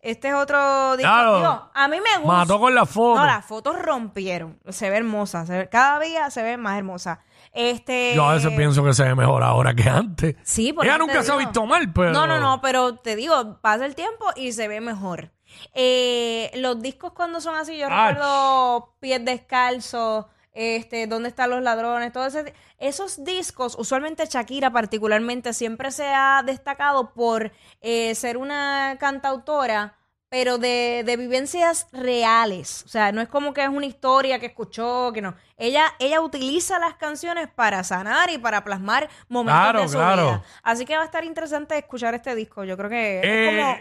Este 0.00 0.28
es 0.28 0.34
otro 0.34 0.96
disco. 0.96 1.10
Claro. 1.12 1.36
Digo, 1.36 1.70
a 1.74 1.88
mí 1.88 1.98
me 2.00 2.18
gusta. 2.22 2.36
Mató 2.38 2.60
con 2.60 2.74
la 2.74 2.86
foto. 2.86 3.20
No, 3.20 3.26
las 3.26 3.44
fotos 3.44 3.78
rompieron. 3.78 4.58
Se 4.70 4.88
ve 4.88 4.96
hermosa. 4.96 5.44
se 5.44 5.58
ve- 5.58 5.68
cada 5.68 6.00
día 6.00 6.30
se 6.30 6.42
ve 6.42 6.56
más 6.56 6.78
hermosa. 6.78 7.20
Este. 7.52 8.14
Yo 8.14 8.24
a 8.26 8.34
veces 8.36 8.52
pienso 8.56 8.82
que 8.82 8.94
se 8.94 9.02
ve 9.02 9.14
mejor 9.14 9.42
ahora 9.42 9.74
que 9.74 9.90
antes. 9.90 10.36
Sí, 10.44 10.72
por 10.72 10.86
Ella 10.86 10.96
nunca 10.96 11.22
se 11.22 11.30
ha 11.32 11.36
visto 11.36 11.66
mal, 11.66 11.92
pero. 11.92 12.12
No, 12.12 12.26
no, 12.26 12.40
no, 12.40 12.62
pero 12.62 12.94
te 12.94 13.16
digo, 13.16 13.58
pasa 13.60 13.84
el 13.84 13.94
tiempo 13.94 14.24
y 14.34 14.52
se 14.52 14.66
ve 14.66 14.80
mejor. 14.80 15.32
Eh, 15.74 16.50
los 16.54 16.80
discos 16.82 17.12
cuando 17.12 17.40
son 17.40 17.54
así, 17.56 17.76
yo 17.78 17.86
Ach. 17.90 18.10
recuerdo 18.10 18.94
Pies 19.00 19.24
Descalzos, 19.24 20.26
este, 20.52 21.06
¿Dónde 21.06 21.28
están 21.28 21.50
los 21.50 21.62
ladrones? 21.62 22.12
Todo 22.12 22.26
ese, 22.26 22.54
esos 22.78 23.22
discos, 23.24 23.76
usualmente 23.78 24.24
Shakira 24.26 24.70
particularmente, 24.72 25.52
siempre 25.52 25.90
se 25.90 26.06
ha 26.06 26.42
destacado 26.46 27.12
por 27.12 27.52
eh, 27.82 28.14
ser 28.14 28.38
una 28.38 28.96
cantautora 28.98 29.96
pero 30.28 30.58
de, 30.58 31.02
de 31.06 31.16
vivencias 31.16 31.86
reales. 31.92 32.82
O 32.84 32.88
sea, 32.88 33.12
no 33.12 33.20
es 33.20 33.28
como 33.28 33.54
que 33.54 33.62
es 33.62 33.68
una 33.68 33.86
historia 33.86 34.38
que 34.40 34.46
escuchó, 34.46 35.12
que 35.14 35.22
no. 35.22 35.36
Ella, 35.56 35.94
ella 36.00 36.20
utiliza 36.20 36.78
las 36.80 36.94
canciones 36.94 37.48
para 37.48 37.84
sanar 37.84 38.30
y 38.30 38.38
para 38.38 38.64
plasmar 38.64 39.08
momentos 39.28 39.62
Claro, 39.62 39.80
de 39.82 39.88
su 39.88 39.94
claro. 39.98 40.22
vida. 40.24 40.42
Así 40.64 40.84
que 40.84 40.96
va 40.96 41.02
a 41.02 41.06
estar 41.06 41.24
interesante 41.24 41.78
escuchar 41.78 42.14
este 42.14 42.34
disco. 42.34 42.64
Yo 42.64 42.76
creo 42.76 42.90
que 42.90 43.20
Eh, 43.22 43.44
es 43.44 43.46
como, 43.46 43.76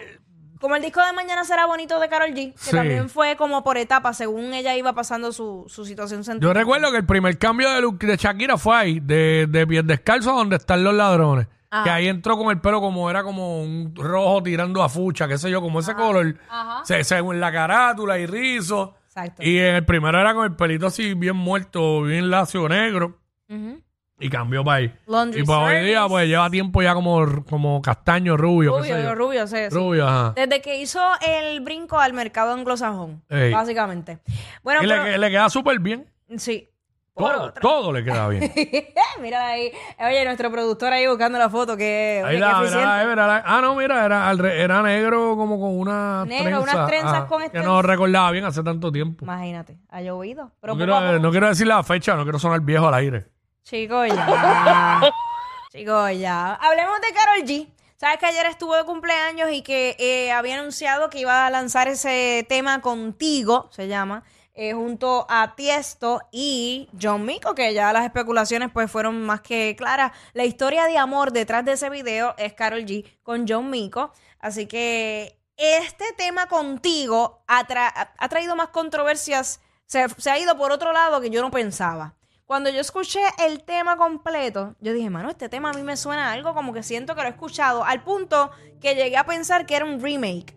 como 0.60 0.76
el 0.76 0.82
disco 0.82 1.02
de 1.06 1.14
Mañana 1.14 1.44
será 1.44 1.66
bonito 1.66 2.00
de 2.00 2.08
Carol 2.10 2.30
G, 2.32 2.54
que 2.54 2.58
Sí. 2.58 2.72
también 2.76 3.10
fue 3.10 3.36
como 3.36 3.64
por 3.64 3.78
etapas, 3.78 4.18
según 4.18 4.54
ella 4.54 4.76
iba 4.76 4.94
pasando 4.94 5.32
su, 5.32 5.66
su 5.68 5.86
situación 5.86 6.22
Yo 6.22 6.24
sentimental. 6.26 6.56
recuerdo 6.62 6.92
que 6.92 6.98
el 6.98 7.06
primer 7.06 7.38
cambio 7.38 7.72
de 7.74 7.82
look 7.82 8.00
de 8.00 8.16
Shakira 8.18 8.58
fue 8.58 8.76
ahí, 8.76 9.00
de, 9.00 9.48
de 9.50 9.68
pies 9.68 9.86
descalzos 9.86 10.34
a 10.34 10.36
donde 10.38 10.56
están 10.58 10.84
los 10.84 10.94
ladrones. 10.94 11.48
Ajá. 11.72 11.84
Que 11.84 11.90
ahí 11.90 12.08
entró 12.08 12.38
con 12.38 12.52
el 12.52 12.62
pelo 12.62 12.80
como 12.80 13.10
era 13.10 13.24
como 13.24 13.62
un 13.62 13.94
rojo 13.96 14.42
tirando 14.44 14.82
a 14.82 14.88
fucha, 14.88 15.28
qué 15.28 15.38
sé 15.38 15.50
yo, 15.52 15.62
como 15.62 15.80
ese 15.82 15.94
color. 15.94 16.38
Ajá. 16.50 16.86
Se- 16.86 17.04
según 17.04 17.40
la 17.42 17.52
carátula 17.52 18.18
y 18.18 18.26
rizo. 18.26 18.96
Exacto. 19.08 19.44
Y 19.44 19.58
en 19.58 19.76
el 19.76 19.86
primero 19.86 20.20
era 20.20 20.34
con 20.34 20.46
el 20.46 20.56
pelito 20.56 20.88
así 20.88 21.14
bien 21.16 21.36
muerto, 21.36 22.04
bien 22.04 22.30
lacio 22.30 22.70
negro. 22.70 23.20
Ujú. 23.50 23.82
Y 24.18 24.30
cambió 24.30 24.64
para 24.64 24.78
ahí. 24.78 24.94
Laundry 25.08 25.42
y 25.42 25.44
pues 25.44 25.58
hoy 25.58 25.86
día 25.86 26.08
pues 26.08 26.26
lleva 26.28 26.50
tiempo 26.50 26.82
ya 26.82 26.94
como, 26.94 27.44
como 27.50 27.82
castaño, 27.82 28.38
rubio, 28.38 28.78
qué 28.78 28.84
sé 28.88 28.94
Rubio, 28.94 29.04
yo. 29.10 29.16
rubio, 29.16 29.48
sí, 29.48 29.58
sí. 29.58 29.76
Rubio, 29.76 30.08
ajá. 30.08 30.34
Desde 30.36 30.62
que 30.62 30.80
hizo 30.80 31.02
el 31.22 31.60
brinco 31.60 32.00
al 32.00 32.14
mercado 32.14 32.54
anglosajón, 32.54 33.22
Ey. 33.30 33.52
básicamente. 33.52 34.20
Bueno, 34.64 34.84
y 34.84 34.88
pero, 34.88 35.04
le, 35.04 35.18
le 35.18 35.30
queda 35.30 35.50
súper 35.50 35.80
bien. 35.80 36.06
sí. 36.38 36.70
Todo, 37.18 37.44
otra. 37.44 37.62
todo 37.62 37.94
le 37.94 38.04
queda 38.04 38.28
bien. 38.28 38.52
Mira 39.22 39.48
ahí. 39.48 39.72
Oye, 40.06 40.26
nuestro 40.26 40.52
productor 40.52 40.92
ahí 40.92 41.08
buscando 41.08 41.38
la 41.40 41.50
foto, 41.50 41.78
que, 41.78 42.22
oye, 42.26 42.30
Ahí 42.30 42.36
qué 42.36 42.40
la, 42.42 42.52
eficiente. 42.52 42.78
mira, 42.78 43.06
mira, 43.08 43.28
la- 43.28 43.44
ah, 43.46 43.62
no, 43.62 43.74
mira, 43.76 44.06
era, 44.06 44.28
al 44.30 44.38
re- 44.38 44.62
era 44.62 44.82
negro 44.82 45.38
como 45.38 45.58
con 45.58 45.80
una 45.80 46.26
Negro, 46.26 46.62
unas 46.62 46.88
trenzas 46.88 47.14
ah, 47.14 47.26
con 47.26 47.40
Que 47.40 47.46
este- 47.46 47.64
no 47.64 47.82
recordaba 47.82 48.32
bien 48.32 48.44
hace 48.44 48.62
tanto 48.64 48.92
tiempo. 48.92 49.24
Imagínate, 49.24 49.78
ha 49.92 50.02
llovido. 50.02 50.52
Pero 50.60 50.74
No 50.74 50.78
poco 50.78 50.78
quiero, 50.78 50.94
poco- 51.14 51.20
no 51.20 51.32
quiero 51.32 51.48
decir 51.48 51.68
la 51.68 51.82
fecha, 51.84 52.16
no 52.18 52.24
quiero 52.24 52.38
sonar 52.38 52.60
viejo 52.60 52.86
al 52.90 52.94
aire. 52.96 53.28
Chicos, 53.66 54.08
ya. 54.10 55.02
Chicos, 55.72 56.12
ya. 56.20 56.54
Hablemos 56.54 57.02
de 57.02 57.14
Carol 57.14 57.44
G. 57.44 57.68
Sabes 57.98 58.20
que 58.20 58.28
ayer 58.28 58.46
estuvo 58.46 58.76
de 58.76 58.84
cumpleaños 58.84 59.50
y 59.52 59.64
que 59.64 59.96
eh, 59.98 60.32
había 60.32 60.60
anunciado 60.60 61.10
que 61.10 61.20
iba 61.20 61.48
a 61.48 61.50
lanzar 61.50 61.88
ese 61.88 62.46
tema 62.48 62.82
contigo, 62.82 63.70
se 63.72 63.88
llama, 63.88 64.24
eh, 64.54 64.74
junto 64.74 65.26
a 65.30 65.56
Tiesto 65.56 66.22
y 66.32 66.90
John 67.02 67.26
Mico, 67.26 67.56
que 67.56 67.74
ya 67.74 67.92
las 67.92 68.04
especulaciones 68.06 68.70
pues 68.72 68.92
fueron 68.92 69.26
más 69.26 69.42
que 69.42 69.76
claras. 69.76 70.12
La 70.34 70.46
historia 70.46 70.86
de 70.86 70.98
amor 71.00 71.32
detrás 71.32 71.66
de 71.66 71.72
ese 71.72 71.90
video 71.90 72.36
es 72.38 72.54
Carol 72.54 72.86
G 72.86 73.04
con 73.24 73.46
John 73.48 73.72
Mico. 73.72 74.12
Así 74.40 74.68
que 74.68 75.40
este 75.58 76.06
tema 76.18 76.46
contigo 76.48 77.42
ha, 77.48 77.66
tra- 77.66 78.12
ha 78.16 78.30
traído 78.30 78.56
más 78.56 78.68
controversias, 78.70 79.60
se, 79.88 80.08
se 80.10 80.30
ha 80.30 80.38
ido 80.38 80.56
por 80.56 80.72
otro 80.72 80.92
lado 80.94 81.20
que 81.20 81.32
yo 81.32 81.42
no 81.42 81.50
pensaba. 81.50 82.14
Cuando 82.46 82.70
yo 82.70 82.80
escuché 82.80 83.22
el 83.44 83.64
tema 83.64 83.98
completo, 83.98 84.76
yo 84.80 84.94
dije, 84.94 85.10
mano, 85.10 85.30
este 85.30 85.50
tema 85.50 85.72
a 85.72 85.74
mí 85.74 85.82
me 85.82 85.98
suena 85.98 86.30
a 86.30 86.34
algo 86.34 86.54
como 86.54 86.74
que 86.74 86.84
siento 86.84 87.16
que 87.16 87.22
lo 87.22 87.28
he 87.28 87.32
escuchado, 87.32 87.84
al 87.84 88.04
punto 88.04 88.52
que 88.80 88.94
llegué 88.94 89.18
a 89.18 89.26
pensar 89.26 89.66
que 89.66 89.76
era 89.76 89.84
un 89.86 90.00
remake. 90.00 90.56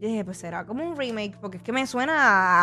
Yo 0.00 0.08
dije, 0.08 0.24
pues 0.24 0.38
será 0.38 0.66
como 0.66 0.82
un 0.84 0.96
remake, 0.96 1.36
porque 1.40 1.58
es 1.58 1.62
que 1.62 1.70
me 1.72 1.86
suena 1.86 2.14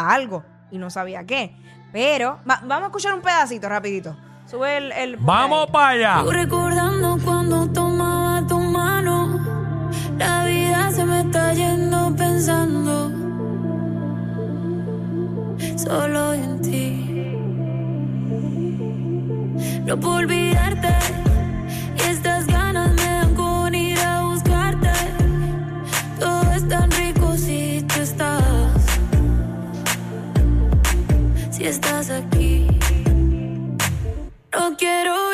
a 0.01 0.13
algo 0.13 0.43
y 0.69 0.79
no 0.79 0.89
sabía 0.89 1.25
qué. 1.25 1.55
Pero, 1.93 2.39
va- 2.49 2.59
vamos 2.65 2.83
a 2.83 2.85
escuchar 2.87 3.13
un 3.13 3.21
pedacito 3.21 3.69
rapidito. 3.69 4.17
Sube 4.45 4.75
el... 4.77 4.91
el 4.91 5.15
¡Vamos 5.17 5.69
para 5.71 5.89
allá! 5.89 6.23
Recordando 6.29 7.17
cuando 7.23 7.71
Puedo 20.01 20.15
olvidarte 20.17 20.93
y 21.97 22.01
estas 22.09 22.45
ganas 22.47 22.93
me 22.93 23.03
dan 23.03 23.35
con 23.35 23.73
ir 23.73 23.99
a 23.99 24.23
buscarte. 24.23 24.91
Todo 26.19 26.53
es 26.53 26.67
tan 26.67 26.91
rico 26.91 27.35
si 27.35 27.83
tú 27.87 28.01
estás, 28.01 28.85
si 31.51 31.65
estás 31.65 32.09
aquí. 32.09 32.67
No 34.51 34.75
quiero 34.77 35.26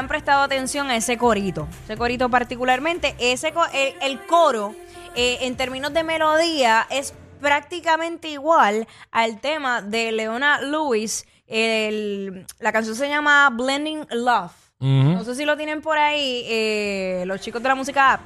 hayan 0.00 0.08
prestado 0.08 0.42
atención 0.42 0.88
a 0.90 0.96
ese 0.96 1.18
corito. 1.18 1.68
Ese 1.84 1.94
corito 1.98 2.30
particularmente. 2.30 3.14
Ese 3.18 3.52
el, 3.74 3.94
el 4.00 4.18
coro, 4.26 4.74
eh, 5.14 5.38
en 5.42 5.56
términos 5.56 5.92
de 5.92 6.02
melodía, 6.04 6.86
es 6.88 7.12
prácticamente 7.38 8.28
igual 8.28 8.88
al 9.12 9.40
tema 9.40 9.82
de 9.82 10.10
Leona 10.12 10.58
Lewis. 10.62 11.26
El- 11.46 12.46
la 12.60 12.72
canción 12.72 12.96
se 12.96 13.10
llama 13.10 13.50
Blending 13.52 14.06
Love. 14.10 14.52
Ujú. 14.80 14.88
No 14.88 15.22
sé 15.24 15.34
si 15.34 15.44
lo 15.44 15.58
tienen 15.58 15.82
por 15.82 15.98
ahí 15.98 16.44
eh, 16.48 17.24
los 17.26 17.38
chicos 17.42 17.62
de 17.62 17.68
la 17.68 17.74
música 17.74 18.14
app. 18.14 18.20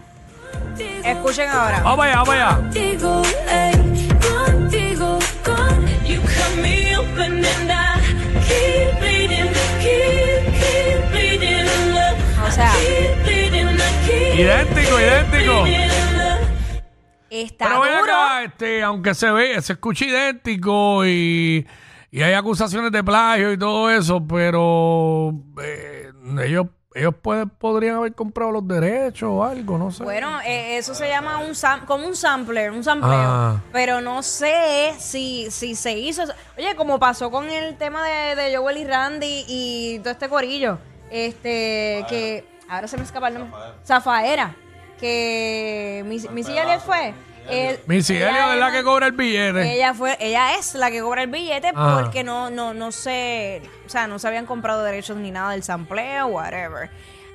Escuchen 0.79 1.49
ahora. 1.51 1.81
¡Vamos 1.81 2.07
allá, 2.07 2.17
vamos 2.19 2.35
allá! 2.35 2.57
Contigo, 2.57 3.23
contigo, 4.23 5.19
con 5.45 6.07
You 6.07 6.21
sea, 12.55 12.73
Idéntico, 14.37 15.01
idéntico. 15.01 15.65
está 17.31 17.67
Pero 17.69 17.81
ven 17.81 17.99
duro. 18.01 18.13
acá, 18.13 18.45
este, 18.45 18.83
aunque 18.83 19.15
se 19.15 19.31
ve, 19.31 19.61
se 19.63 19.73
escucha 19.75 20.05
idéntico 20.05 21.05
y, 21.07 21.67
y 22.11 22.23
hay 22.23 22.33
acusaciones 22.35 22.91
de 22.93 23.03
plagio 23.05 23.53
y 23.53 23.59
todo 23.59 23.91
eso, 23.91 24.25
pero 24.27 25.33
eh, 25.63 26.11
ellos, 26.45 26.67
ellos 26.95 27.15
pueden, 27.23 27.49
podrían 27.49 27.97
haber 27.97 28.15
comprado 28.15 28.51
los 28.53 28.67
derechos 28.69 29.29
o 29.33 29.45
algo, 29.45 29.79
no 29.79 29.91
sé. 29.93 30.03
Bueno, 30.05 30.41
eh, 30.45 30.77
eso 30.79 30.95
se 30.95 31.09
llama 31.09 31.39
un 31.39 31.51
sam- 31.55 31.85
como 31.87 32.07
un 32.07 32.17
sampler, 32.17 32.71
un 32.73 32.83
sampleo. 32.85 33.13
Ah. 33.15 33.61
Pero 33.73 34.01
no 34.01 34.23
sé 34.23 34.95
si, 34.99 35.49
si 35.51 35.75
se 35.77 35.93
hizo. 35.97 36.23
Oye, 36.59 36.75
como 36.77 36.99
pasó 36.99 37.31
con 37.31 37.49
el 37.51 37.77
tema 37.77 38.05
de, 38.07 38.35
de 38.37 38.57
Joel 38.57 38.79
y 38.79 38.85
Randy 38.85 39.45
y 39.49 39.99
todo 40.01 40.11
este 40.11 40.29
corillo. 40.29 40.79
Este, 41.11 42.05
que. 42.09 42.45
Ahora 42.69 42.89
se 42.89 42.97
me 42.97 43.03
escapa 43.05 43.29
el 43.29 43.39
nombre. 43.39 43.61
Zafaera. 43.87 44.55
Que 44.99 46.03
Miss- 46.07 46.31
Missy 46.31 46.57
Elliott 46.57 46.81
fue. 46.81 47.13
El- 47.49 47.79
Missy 47.87 48.17
Elliott 48.17 48.53
es 48.55 48.59
la 48.59 48.73
que 48.73 48.83
cobra 48.83 49.07
el 49.07 49.13
billete. 49.13 49.75
ella 49.75 49.93
fue, 49.93 50.17
ella 50.19 50.55
es 50.59 50.75
la 50.75 50.91
que 50.91 51.03
cobra 51.03 51.23
el 51.25 51.29
billete 51.31 51.73
Ah. 51.75 51.99
porque 52.03 52.25
no, 52.25 52.49
no, 52.49 52.73
no 52.73 52.91
sé, 52.91 53.61
o 53.85 53.89
sea, 53.91 54.07
no 54.07 54.19
se 54.19 54.29
habían 54.29 54.47
comprado 54.47 54.83
derechos 54.83 55.19
ni 55.19 55.31
nada 55.31 55.51
del 55.51 55.63
sampleo, 55.63 56.27
whatever. 56.29 56.89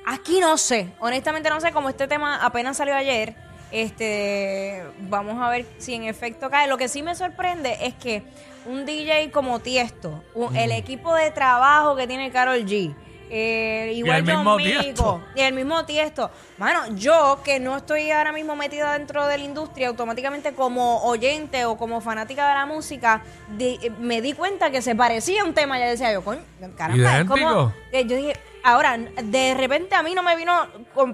Aquí 0.04 0.40
no 0.40 0.58
sé, 0.58 0.88
honestamente 0.98 1.48
no 1.48 1.60
sé, 1.60 1.70
como 1.70 1.88
este 1.88 2.08
tema 2.08 2.44
apenas 2.44 2.76
salió 2.78 2.96
ayer, 2.96 3.36
este, 3.70 4.82
vamos 5.02 5.40
a 5.40 5.48
ver 5.48 5.64
si 5.78 5.94
en 5.94 6.04
efecto 6.04 6.50
cae. 6.50 6.66
Lo 6.66 6.76
que 6.76 6.88
sí 6.88 7.02
me 7.02 7.14
sorprende 7.14 7.76
es 7.82 7.94
que 7.94 8.24
un 8.66 8.84
DJ 8.86 9.30
como 9.30 9.60
Tiesto, 9.60 10.24
un- 10.34 10.56
el 10.56 10.72
equipo 10.72 11.14
de 11.14 11.30
trabajo 11.30 11.94
que 11.94 12.08
tiene 12.08 12.32
Carol 12.32 12.64
G, 12.66 12.94
eh, 13.30 13.92
igual 13.94 14.18
el 14.18 14.26
John 14.26 14.36
mismo 14.38 14.56
Tiesto. 14.56 15.22
y 15.36 15.40
el 15.40 15.54
mismo 15.54 15.84
Tiesto. 15.84 16.30
Mano, 16.58 16.80
yo 16.96 17.40
que 17.44 17.60
no 17.60 17.76
estoy 17.76 18.10
ahora 18.10 18.32
mismo 18.32 18.56
metida 18.56 18.92
dentro 18.98 19.26
de 19.26 19.38
la 19.38 19.44
industria, 19.44 19.88
automáticamente 19.88 20.52
como 20.52 21.02
oyente 21.04 21.64
o 21.64 21.76
como 21.76 22.00
fanática 22.00 22.48
de 22.48 22.54
la 22.54 22.66
música, 22.66 23.22
di- 23.56 23.78
eh, 23.82 23.90
me 23.98 24.20
di 24.20 24.32
cuenta 24.34 24.70
que 24.70 24.82
se 24.82 24.94
parecía 24.94 25.42
a 25.42 25.44
un 25.44 25.54
tema. 25.54 25.78
Ya 25.78 25.86
decía 25.86 26.12
yo, 26.12 26.22
coño, 26.22 26.40
caramba, 26.76 27.18
es 27.20 27.24
como... 27.26 27.72
Eh, 27.92 28.04
yo 28.06 28.16
dije, 28.16 28.32
ahora, 28.64 28.98
de 28.98 29.54
repente 29.54 29.94
a 29.94 30.02
mí 30.02 30.12
no 30.14 30.22
me 30.22 30.36
vino 30.36 30.52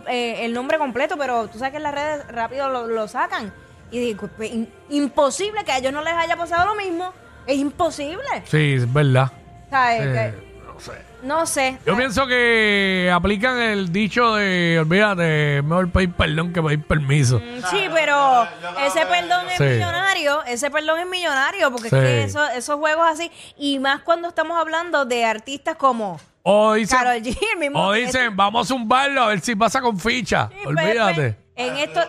eh, 0.09 0.45
el 0.45 0.53
nombre 0.53 0.79
completo, 0.79 1.17
pero 1.19 1.47
tú 1.49 1.59
sabes 1.59 1.73
que 1.73 1.77
en 1.77 1.83
las 1.85 1.95
redes 1.95 2.27
rápido 2.29 2.69
lo, 2.69 2.87
lo 2.87 3.07
sacan. 3.09 3.53
Y 3.91 4.01
digo, 4.01 4.29
pues, 4.37 4.51
in- 4.53 4.69
imposible 4.91 5.65
que 5.65 5.71
a 5.73 5.79
ellos 5.79 5.93
no 5.93 6.03
les 6.03 6.15
haya 6.15 6.37
pasado 6.37 6.67
lo 6.67 6.75
mismo. 6.75 7.13
Es 7.47 7.57
imposible. 7.59 8.25
Sí, 8.47 8.73
es 8.75 8.93
verdad. 8.93 9.31
¿Sabes? 9.71 10.01
Que- 10.01 10.56
no 10.77 10.81
sé. 10.81 10.93
No 11.23 11.47
sé. 11.47 11.79
Yo 11.87 11.97
pienso 11.97 12.27
que 12.27 13.11
aplican 13.13 13.59
el 13.61 13.93
dicho 13.93 14.35
de, 14.37 14.79
olvídate, 14.81 15.63
mejor 15.63 15.91
pedir 15.91 16.13
perdón 16.13 16.53
que 16.53 16.63
pedir 16.63 16.85
permiso. 16.85 17.41
Sí, 17.71 17.87
pero 17.93 18.45
ese 18.87 19.07
perdón 19.07 19.47
es 19.51 19.57
Sí. 19.57 19.65
millonario, 19.65 20.43
ese 20.45 20.71
perdón 20.71 21.01
es 21.01 21.07
millonario, 21.09 21.71
porque 21.73 21.89
Sí. 21.89 21.97
es 21.97 22.03
que 22.03 22.25
eso- 22.25 22.49
esos 22.51 22.77
juegos 22.77 23.07
así, 23.11 23.31
y 23.57 23.79
más 23.79 24.03
cuando 24.03 24.29
estamos 24.29 24.59
hablando 24.59 25.05
de 25.05 25.25
artistas 25.25 25.77
como 25.77 26.21
O 26.43 26.75
dicen, 26.75 26.99
Karol 26.99 27.23
G, 27.23 27.37
el 27.55 27.59
mismo. 27.59 27.81
o 27.83 27.93
dicen, 27.93 28.37
vamos 28.37 28.67
a 28.67 28.75
zumbarlo 28.75 29.23
a 29.23 29.27
ver 29.29 29.41
si 29.41 29.57
pasa 29.57 29.81
con 29.81 29.99
ficha. 29.99 30.49
Sí, 30.53 30.67
Olvídate. 30.67 31.15
Pepe, 31.15 31.37
En 31.59 31.75
esto, 31.79 32.01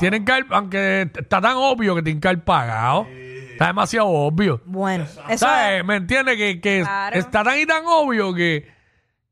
Tienen 0.00 0.24
que 0.24 0.32
haber- 0.32 0.46
aunque 0.50 1.02
está 1.16 1.40
tan 1.40 1.54
obvio 1.56 1.94
que 1.94 2.02
tienen 2.02 2.20
que 2.20 2.26
haber 2.26 2.42
pagado. 2.42 3.06
Está 3.54 3.66
demasiado 3.68 4.06
obvio. 4.08 4.60
bueno, 4.66 5.04
eso 5.04 5.38
¿Sabes? 5.38 5.84
¿Me 5.84 5.96
entiendes? 5.96 6.36
Que, 6.36 6.60
que 6.60 6.80
Claro. 6.82 7.18
está 7.18 7.42
tan 7.42 7.58
y 7.58 7.66
tan 7.66 7.84
obvio 7.86 8.34
que, 8.34 8.72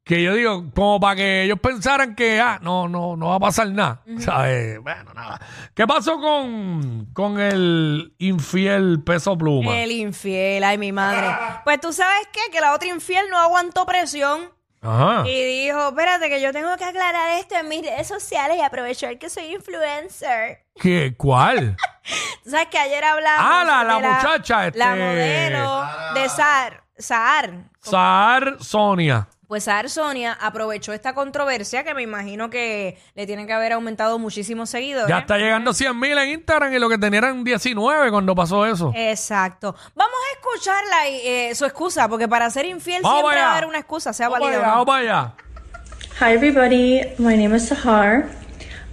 que 0.04 0.22
yo 0.22 0.34
digo, 0.34 0.70
como 0.74 0.98
para 0.98 1.14
que 1.16 1.42
ellos 1.44 1.60
pensaran 1.60 2.14
que, 2.16 2.40
ah, 2.40 2.58
no, 2.62 2.88
no, 2.88 3.16
no 3.16 3.26
va 3.28 3.36
a 3.36 3.40
pasar 3.40 3.70
nada. 3.70 4.02
¿Sabes? 4.18 4.80
Bueno, 4.82 5.12
nada. 5.14 5.40
¿Qué 5.74 5.86
pasó 5.86 6.18
con, 6.20 7.06
con 7.12 7.38
el 7.38 8.14
infiel 8.18 9.02
peso 9.04 9.36
pluma? 9.38 9.78
el 9.78 9.92
infiel, 9.92 10.64
ay 10.64 10.76
mi 10.78 10.90
madre. 10.92 11.28
Pues 11.64 11.80
tú 11.80 11.92
sabes 11.92 12.28
qué, 12.32 12.40
que 12.50 12.60
la 12.60 12.74
otra 12.74 12.88
infiel 12.88 13.26
no 13.30 13.38
aguantó 13.38 13.86
presión 13.86 14.40
Ajá. 14.82 15.22
y 15.28 15.44
dijo, 15.64 15.88
espérate 15.90 16.28
que 16.28 16.40
yo 16.40 16.52
tengo 16.52 16.76
que 16.76 16.84
aclarar 16.84 17.38
esto 17.38 17.54
en 17.56 17.68
mis 17.68 17.82
redes 17.82 18.08
sociales 18.08 18.56
y 18.58 18.62
aprovechar 18.62 19.16
que 19.18 19.30
soy 19.30 19.54
influencer. 19.54 20.64
¿Qué? 20.80 21.14
¿Cuál? 21.16 21.76
Tú 22.44 22.50
sabes 22.50 22.66
que 22.68 22.78
ayer 22.78 23.04
hablamos 23.04 23.46
Ah, 23.48 23.64
la- 23.64 23.84
la 23.84 24.00
de 24.00 24.08
muchacha, 24.08 24.66
este- 24.66 24.78
La 24.78 24.96
modelo 24.96 25.84
de 26.14 26.28
Sar, 26.28 26.82
Sar. 26.98 27.52
Sar 27.80 28.56
Sonia. 28.60 29.28
Pues 29.52 29.64
Sar 29.64 29.90
Sonia 29.90 30.32
aprovechó 30.40 30.94
esta 30.94 31.12
controversia 31.12 31.84
que 31.84 31.92
me 31.92 32.00
imagino 32.00 32.48
que 32.48 32.96
le 33.14 33.26
tienen 33.26 33.46
que 33.46 33.52
haber 33.52 33.72
aumentado 33.72 34.18
muchísimos 34.18 34.70
seguidores. 34.70 35.10
Ya 35.10 35.18
está 35.18 35.36
llegando 35.36 35.72
a 35.72 35.74
100 35.74 36.00
mil 36.00 36.16
en 36.16 36.30
Instagram 36.30 36.72
y 36.72 36.78
lo 36.78 36.88
que 36.88 36.96
tenían 36.96 37.24
eran 37.24 37.44
19 37.44 38.10
cuando 38.10 38.34
pasó 38.34 38.64
eso. 38.64 38.94
Exacto. 38.96 39.76
Vamos 39.94 40.14
a 40.14 40.38
escucharla 40.38 41.08
y 41.10 41.20
eh, 41.26 41.54
su 41.54 41.66
excusa, 41.66 42.08
porque 42.08 42.26
para 42.28 42.48
ser 42.48 42.64
infiel 42.64 43.02
Vamos 43.02 43.18
siempre 43.18 43.36
allá. 43.40 43.46
va 43.46 43.52
a 43.52 43.56
haber 43.58 43.68
una 43.68 43.78
excusa, 43.80 44.14
sea 44.14 44.30
válida 44.30 44.58
vamos 44.58 44.88
allá. 44.88 45.34
Hi, 46.18 46.32
everybody. 46.32 47.02
My 47.18 47.36
name 47.36 47.54
is 47.54 47.70
Sahar. 47.70 48.30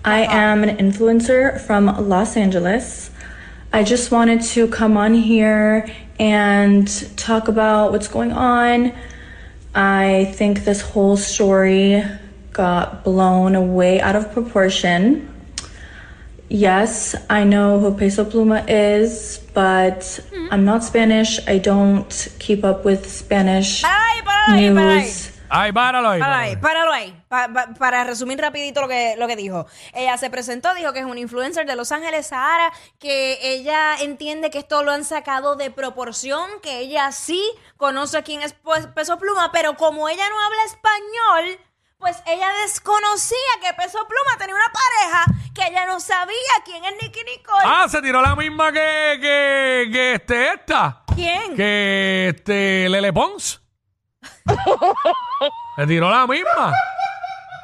I 0.04 0.26
am 0.30 0.64
an 0.64 0.76
influencer 0.78 1.58
from 1.62 1.86
Los 2.10 2.36
Angeles. 2.36 3.12
I 3.72 3.86
just 3.86 4.12
wanted 4.12 4.42
to 4.54 4.68
come 4.68 4.98
on 4.98 5.14
here 5.14 5.86
and 6.20 6.86
talk 7.16 7.48
about 7.48 7.94
what's 7.94 8.10
going 8.10 8.34
on. 8.34 8.92
I 9.76 10.32
think 10.36 10.66
this 10.66 10.82
whole 10.82 11.18
story 11.18 12.04
got 12.52 13.04
blown 13.04 13.74
way 13.74 14.02
out 14.02 14.16
of 14.16 14.32
proportion. 14.34 15.28
Yes, 16.50 17.16
I 17.30 17.44
know 17.44 17.80
who 17.80 17.94
Peso 17.94 18.26
Pluma 18.26 18.66
is, 18.68 19.40
but 19.54 20.20
I'm 20.50 20.66
not 20.66 20.84
Spanish. 20.84 21.40
I 21.48 21.60
don't 21.60 22.28
keep 22.40 22.64
up 22.64 22.84
with 22.86 23.08
Spanish 23.10 23.84
Ay, 23.84 24.22
páralo 24.26 24.58
ahí, 24.58 24.74
páralo 24.74 24.90
ahí. 24.90 25.04
news. 25.06 25.29
Ay, 25.50 25.72
páralo 25.72 26.10
ahí. 26.10 26.20
Páralo 26.20 26.42
ahí, 26.44 26.56
páralo 26.58 26.92
ahí. 26.92 27.24
Pa- 27.28 27.48
pa- 27.54 27.68
para 27.78 28.04
resumir 28.04 28.40
rapidito 28.40 28.82
lo 28.82 28.88
que, 28.88 29.16
lo 29.18 29.28
que 29.28 29.36
dijo. 29.36 29.66
Ella 29.94 30.18
se 30.18 30.30
presentó, 30.30 30.74
dijo 30.74 30.94
que 30.94 31.00
es 31.00 31.06
una 31.06 31.20
influencer 31.20 31.66
de 31.66 31.76
Los 31.76 31.92
Ángeles, 31.92 32.28
Sahara, 32.28 32.72
que 33.00 33.40
ella 33.42 33.96
entiende 34.02 34.50
que 34.50 34.60
esto 34.60 34.84
lo 34.84 34.92
han 34.92 35.04
sacado 35.06 35.56
de 35.56 35.72
proporción, 35.72 36.50
que 36.62 36.80
ella 36.80 37.12
sí 37.12 37.44
conoce 37.78 38.22
quién 38.24 38.42
es 38.42 38.54
pues, 38.54 38.88
Peso 38.88 39.18
Pluma, 39.20 39.52
pero 39.52 39.76
como 39.76 40.08
ella 40.10 40.28
no 40.30 40.40
habla 40.40 40.64
español, 40.66 41.60
pues 41.98 42.22
ella 42.28 42.48
desconocía 42.64 43.38
que 43.62 43.74
Peso 43.74 44.00
Pluma 44.08 44.38
tenía 44.38 44.56
una 44.56 44.72
pareja, 44.72 45.26
que 45.54 45.68
ella 45.68 45.86
no 45.86 46.00
sabía 46.00 46.36
quién 46.64 46.84
es 46.86 46.94
Nicky 47.02 47.24
Nicole. 47.26 47.64
Ah, 47.66 47.88
se 47.90 48.02
tiró 48.02 48.22
la 48.22 48.36
misma 48.36 48.72
que, 48.72 49.18
que, 49.22 49.90
que 49.92 50.14
este, 50.16 50.54
esta. 50.54 51.04
¿Quién? 51.14 51.56
Que 51.58 52.30
este, 52.34 52.88
Lele 52.88 53.12
Pons. 53.12 53.62
se 55.78 55.88
tiró 55.88 56.10
la 56.10 56.28
misma. 56.28 56.74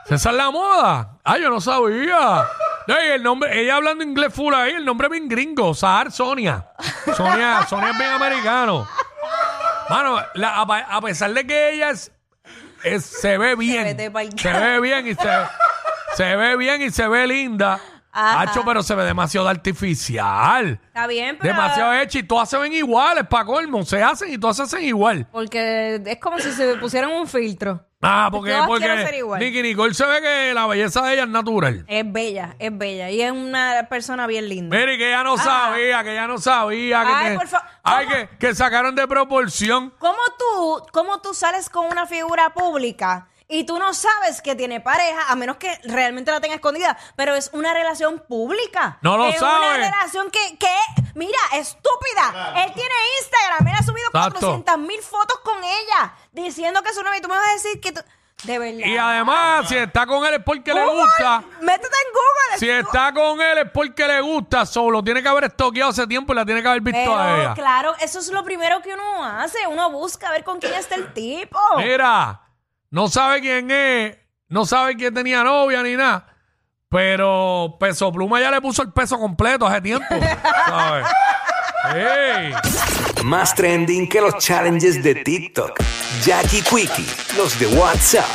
Esa 0.10 0.30
es 0.30 0.36
la 0.36 0.52
moda. 0.52 1.18
Ah, 1.24 1.38
yo 1.38 1.50
no 1.50 1.60
sabía. 1.60 2.46
Ey, 2.88 3.12
el 3.14 3.24
nombre, 3.24 3.60
ella 3.60 3.78
hablando 3.78 4.04
inglés 4.04 4.32
full 4.34 4.54
ahí, 4.54 4.74
el 4.74 4.86
nombre 4.86 5.08
es 5.08 5.12
bien 5.12 5.28
gringo, 5.28 5.74
Sahar 5.74 6.12
Sonia. 6.12 6.68
Sonia, 7.16 7.66
Sonia 7.68 7.90
es 7.90 7.98
bien 7.98 8.12
americano. 8.12 8.88
Mano, 9.90 10.20
la- 10.36 10.62
a, 10.62 11.02
pesar 11.02 11.32
de 11.34 11.48
que 11.48 11.72
ella 11.72 11.90
es, 11.90 12.12
es- 12.84 13.06
se 13.06 13.38
ve 13.40 13.56
bien, 13.56 13.86
se 14.38 14.54
ve 14.54 14.80
bien 14.80 15.08
y 15.08 15.16
se, 15.16 15.30
se 16.16 16.36
ve 16.36 16.56
bien 16.58 16.82
y 16.84 16.92
se 16.92 17.08
ve 17.08 17.26
linda. 17.26 17.80
Hacho, 18.18 18.64
pero 18.66 18.82
se 18.82 18.96
ve 18.96 19.04
demasiado 19.04 19.48
artificial. 19.50 20.80
Está 20.88 21.08
bien, 21.08 21.38
pero... 21.40 21.54
Demasiado 21.54 21.94
hecho 21.96 22.20
y 22.20 22.24
todas 22.24 22.50
se 22.50 22.58
ven 22.58 22.72
iguales, 22.74 23.26
para 23.28 23.46
colmo. 23.46 23.84
Se 23.84 24.02
hacen 24.02 24.32
y 24.32 24.38
todas 24.38 24.56
se 24.58 24.64
hacen 24.64 24.84
igual. 24.84 25.28
Porque 25.32 26.02
es 26.06 26.18
como 26.20 26.40
si 26.40 26.52
se 26.52 26.76
pusieran 26.76 27.12
un 27.12 27.28
filtro. 27.28 27.86
Ah, 28.02 28.30
porque, 28.32 28.52
Todas 28.52 28.80
quieren 28.80 29.06
ser 29.06 29.16
igual. 29.16 29.40
Nicky 29.40 29.64
Nicole 29.64 29.94
se 29.96 30.06
ve 30.06 30.22
que 30.22 30.54
la 30.54 30.68
belleza 30.68 31.02
de 31.02 31.14
ella 31.14 31.24
es 31.24 31.30
natural. 31.30 31.84
Es 31.88 32.12
bella, 32.12 32.56
es 32.60 32.78
bella. 32.78 33.10
Y 33.10 33.22
es 33.22 33.32
una 33.32 33.88
persona 33.90 34.28
bien 34.28 34.48
linda. 34.48 34.78
Mire, 34.78 34.98
que 34.98 35.08
ella 35.10 35.24
no 35.24 35.34
Ah. 35.34 35.38
sabía, 35.44 36.04
que 36.04 36.12
ella 36.12 36.28
no 36.28 36.38
sabía. 36.38 37.04
Que, 37.04 37.12
Ay, 37.14 37.38
por 37.38 37.48
fa- 37.48 37.68
ay, 37.84 38.08
que, 38.08 38.30
que 38.38 38.54
sacaron 38.54 38.94
de 38.96 39.08
proporción. 39.08 39.92
¿Cómo 39.98 40.20
tú, 40.38 40.86
¿Cómo 40.94 41.20
tú 41.20 41.34
sales 41.34 41.68
con 41.70 41.88
una 41.88 42.06
figura 42.06 42.54
pública 42.54 43.28
y 43.48 43.64
tú 43.66 43.78
no 43.78 43.94
sabes 43.94 44.42
que 44.42 44.56
tiene 44.56 44.82
pareja, 44.82 45.30
a 45.30 45.36
menos 45.36 45.58
que 45.58 45.80
realmente 45.84 46.32
la 46.32 46.42
tenga 46.42 46.56
escondida? 46.56 46.98
Pero 47.16 47.36
es 47.36 47.50
una 47.54 47.74
relación 47.74 48.24
pública. 48.28 48.98
No 49.02 49.18
lo 49.18 49.28
es 49.28 49.40
sabe. 49.40 49.68
una 49.68 49.90
relación 49.90 50.32
que, 50.32 50.58
que, 50.58 50.76
mira, 51.14 51.38
estúpida. 51.54 52.54
Él 52.66 52.74
tiene 52.74 52.94
Instagram, 53.22 53.68
él 53.68 53.76
ha 53.80 53.84
subido 53.84 54.08
Exacto. 54.08 54.40
400 54.40 54.78
mil 54.80 55.02
fotos 55.02 55.40
con 55.44 55.64
ella, 55.64 56.14
diciendo 56.32 56.82
que 56.82 56.90
es 56.90 56.96
su 56.96 57.04
novia. 57.04 57.18
Y 57.20 57.22
tú 57.22 57.28
me 57.28 57.36
vas 57.36 57.48
a 57.48 57.54
decir 57.54 57.82
que 57.82 57.92
tú... 57.92 58.02
De 58.44 58.60
verdad. 58.60 58.86
Y 58.86 58.98
además, 58.98 59.68
si 59.68 59.76
está 59.78 60.06
con 60.06 60.24
él 60.26 60.36
es 60.36 60.44
porque 60.44 60.74
le 60.74 60.86
gusta. 60.86 61.42
Métete 61.62 61.88
en 61.88 62.14
Google. 62.14 62.60
Si 62.60 62.70
está 62.70 63.14
con 63.14 63.42
él 63.42 63.58
es 63.60 63.72
porque 63.72 64.06
le 64.06 64.22
gusta. 64.22 64.66
Solo 64.66 65.02
tiene 65.04 65.24
que 65.24 65.30
haber 65.30 65.46
estoqueado 65.46 65.90
hace 65.92 66.06
tiempo 66.06 66.34
y 66.34 66.36
la 66.36 66.46
tiene 66.46 66.62
que 66.62 66.68
haber 66.68 66.82
visto 66.82 67.18
a 67.18 67.40
ella. 67.40 67.54
claro, 67.56 67.96
eso 68.02 68.20
es 68.20 68.28
lo 68.30 68.44
primero 68.44 68.82
que 68.82 68.94
uno 68.94 69.24
hace. 69.24 69.66
Uno 69.68 69.90
busca 69.90 70.30
ver 70.32 70.44
con 70.44 70.60
quién 70.60 70.74
está 70.74 70.96
el 70.96 71.12
tipo. 71.14 71.58
Mira, 71.78 72.42
no 72.96 73.10
sabe 73.10 73.42
quién 73.42 73.70
es, 73.70 74.18
no 74.48 74.66
sabe 74.66 74.96
quién 74.96 75.14
tenía 75.14 75.44
novia 75.44 75.84
ni 75.84 75.98
nada. 75.98 76.28
Pero 76.88 77.76
Peso 77.78 78.10
Pluma 78.10 78.40
ya 78.40 78.50
le 78.50 78.62
puso 78.62 78.84
el 78.84 78.94
peso 78.94 79.20
completo 79.20 79.68
hace 79.68 79.82
tiempo. 79.82 80.16
¿sabes? 80.66 81.06
Ey. 81.94 82.54
Más 83.26 83.54
trending 83.54 84.08
que 84.08 84.22
los 84.22 84.38
challenges 84.38 85.04
de 85.04 85.14
TikTok. 85.14 85.78
Jackie 86.24 86.62
Quickie, 86.62 87.06
los 87.36 87.60
de 87.60 87.68
WhatsApp, 87.68 88.30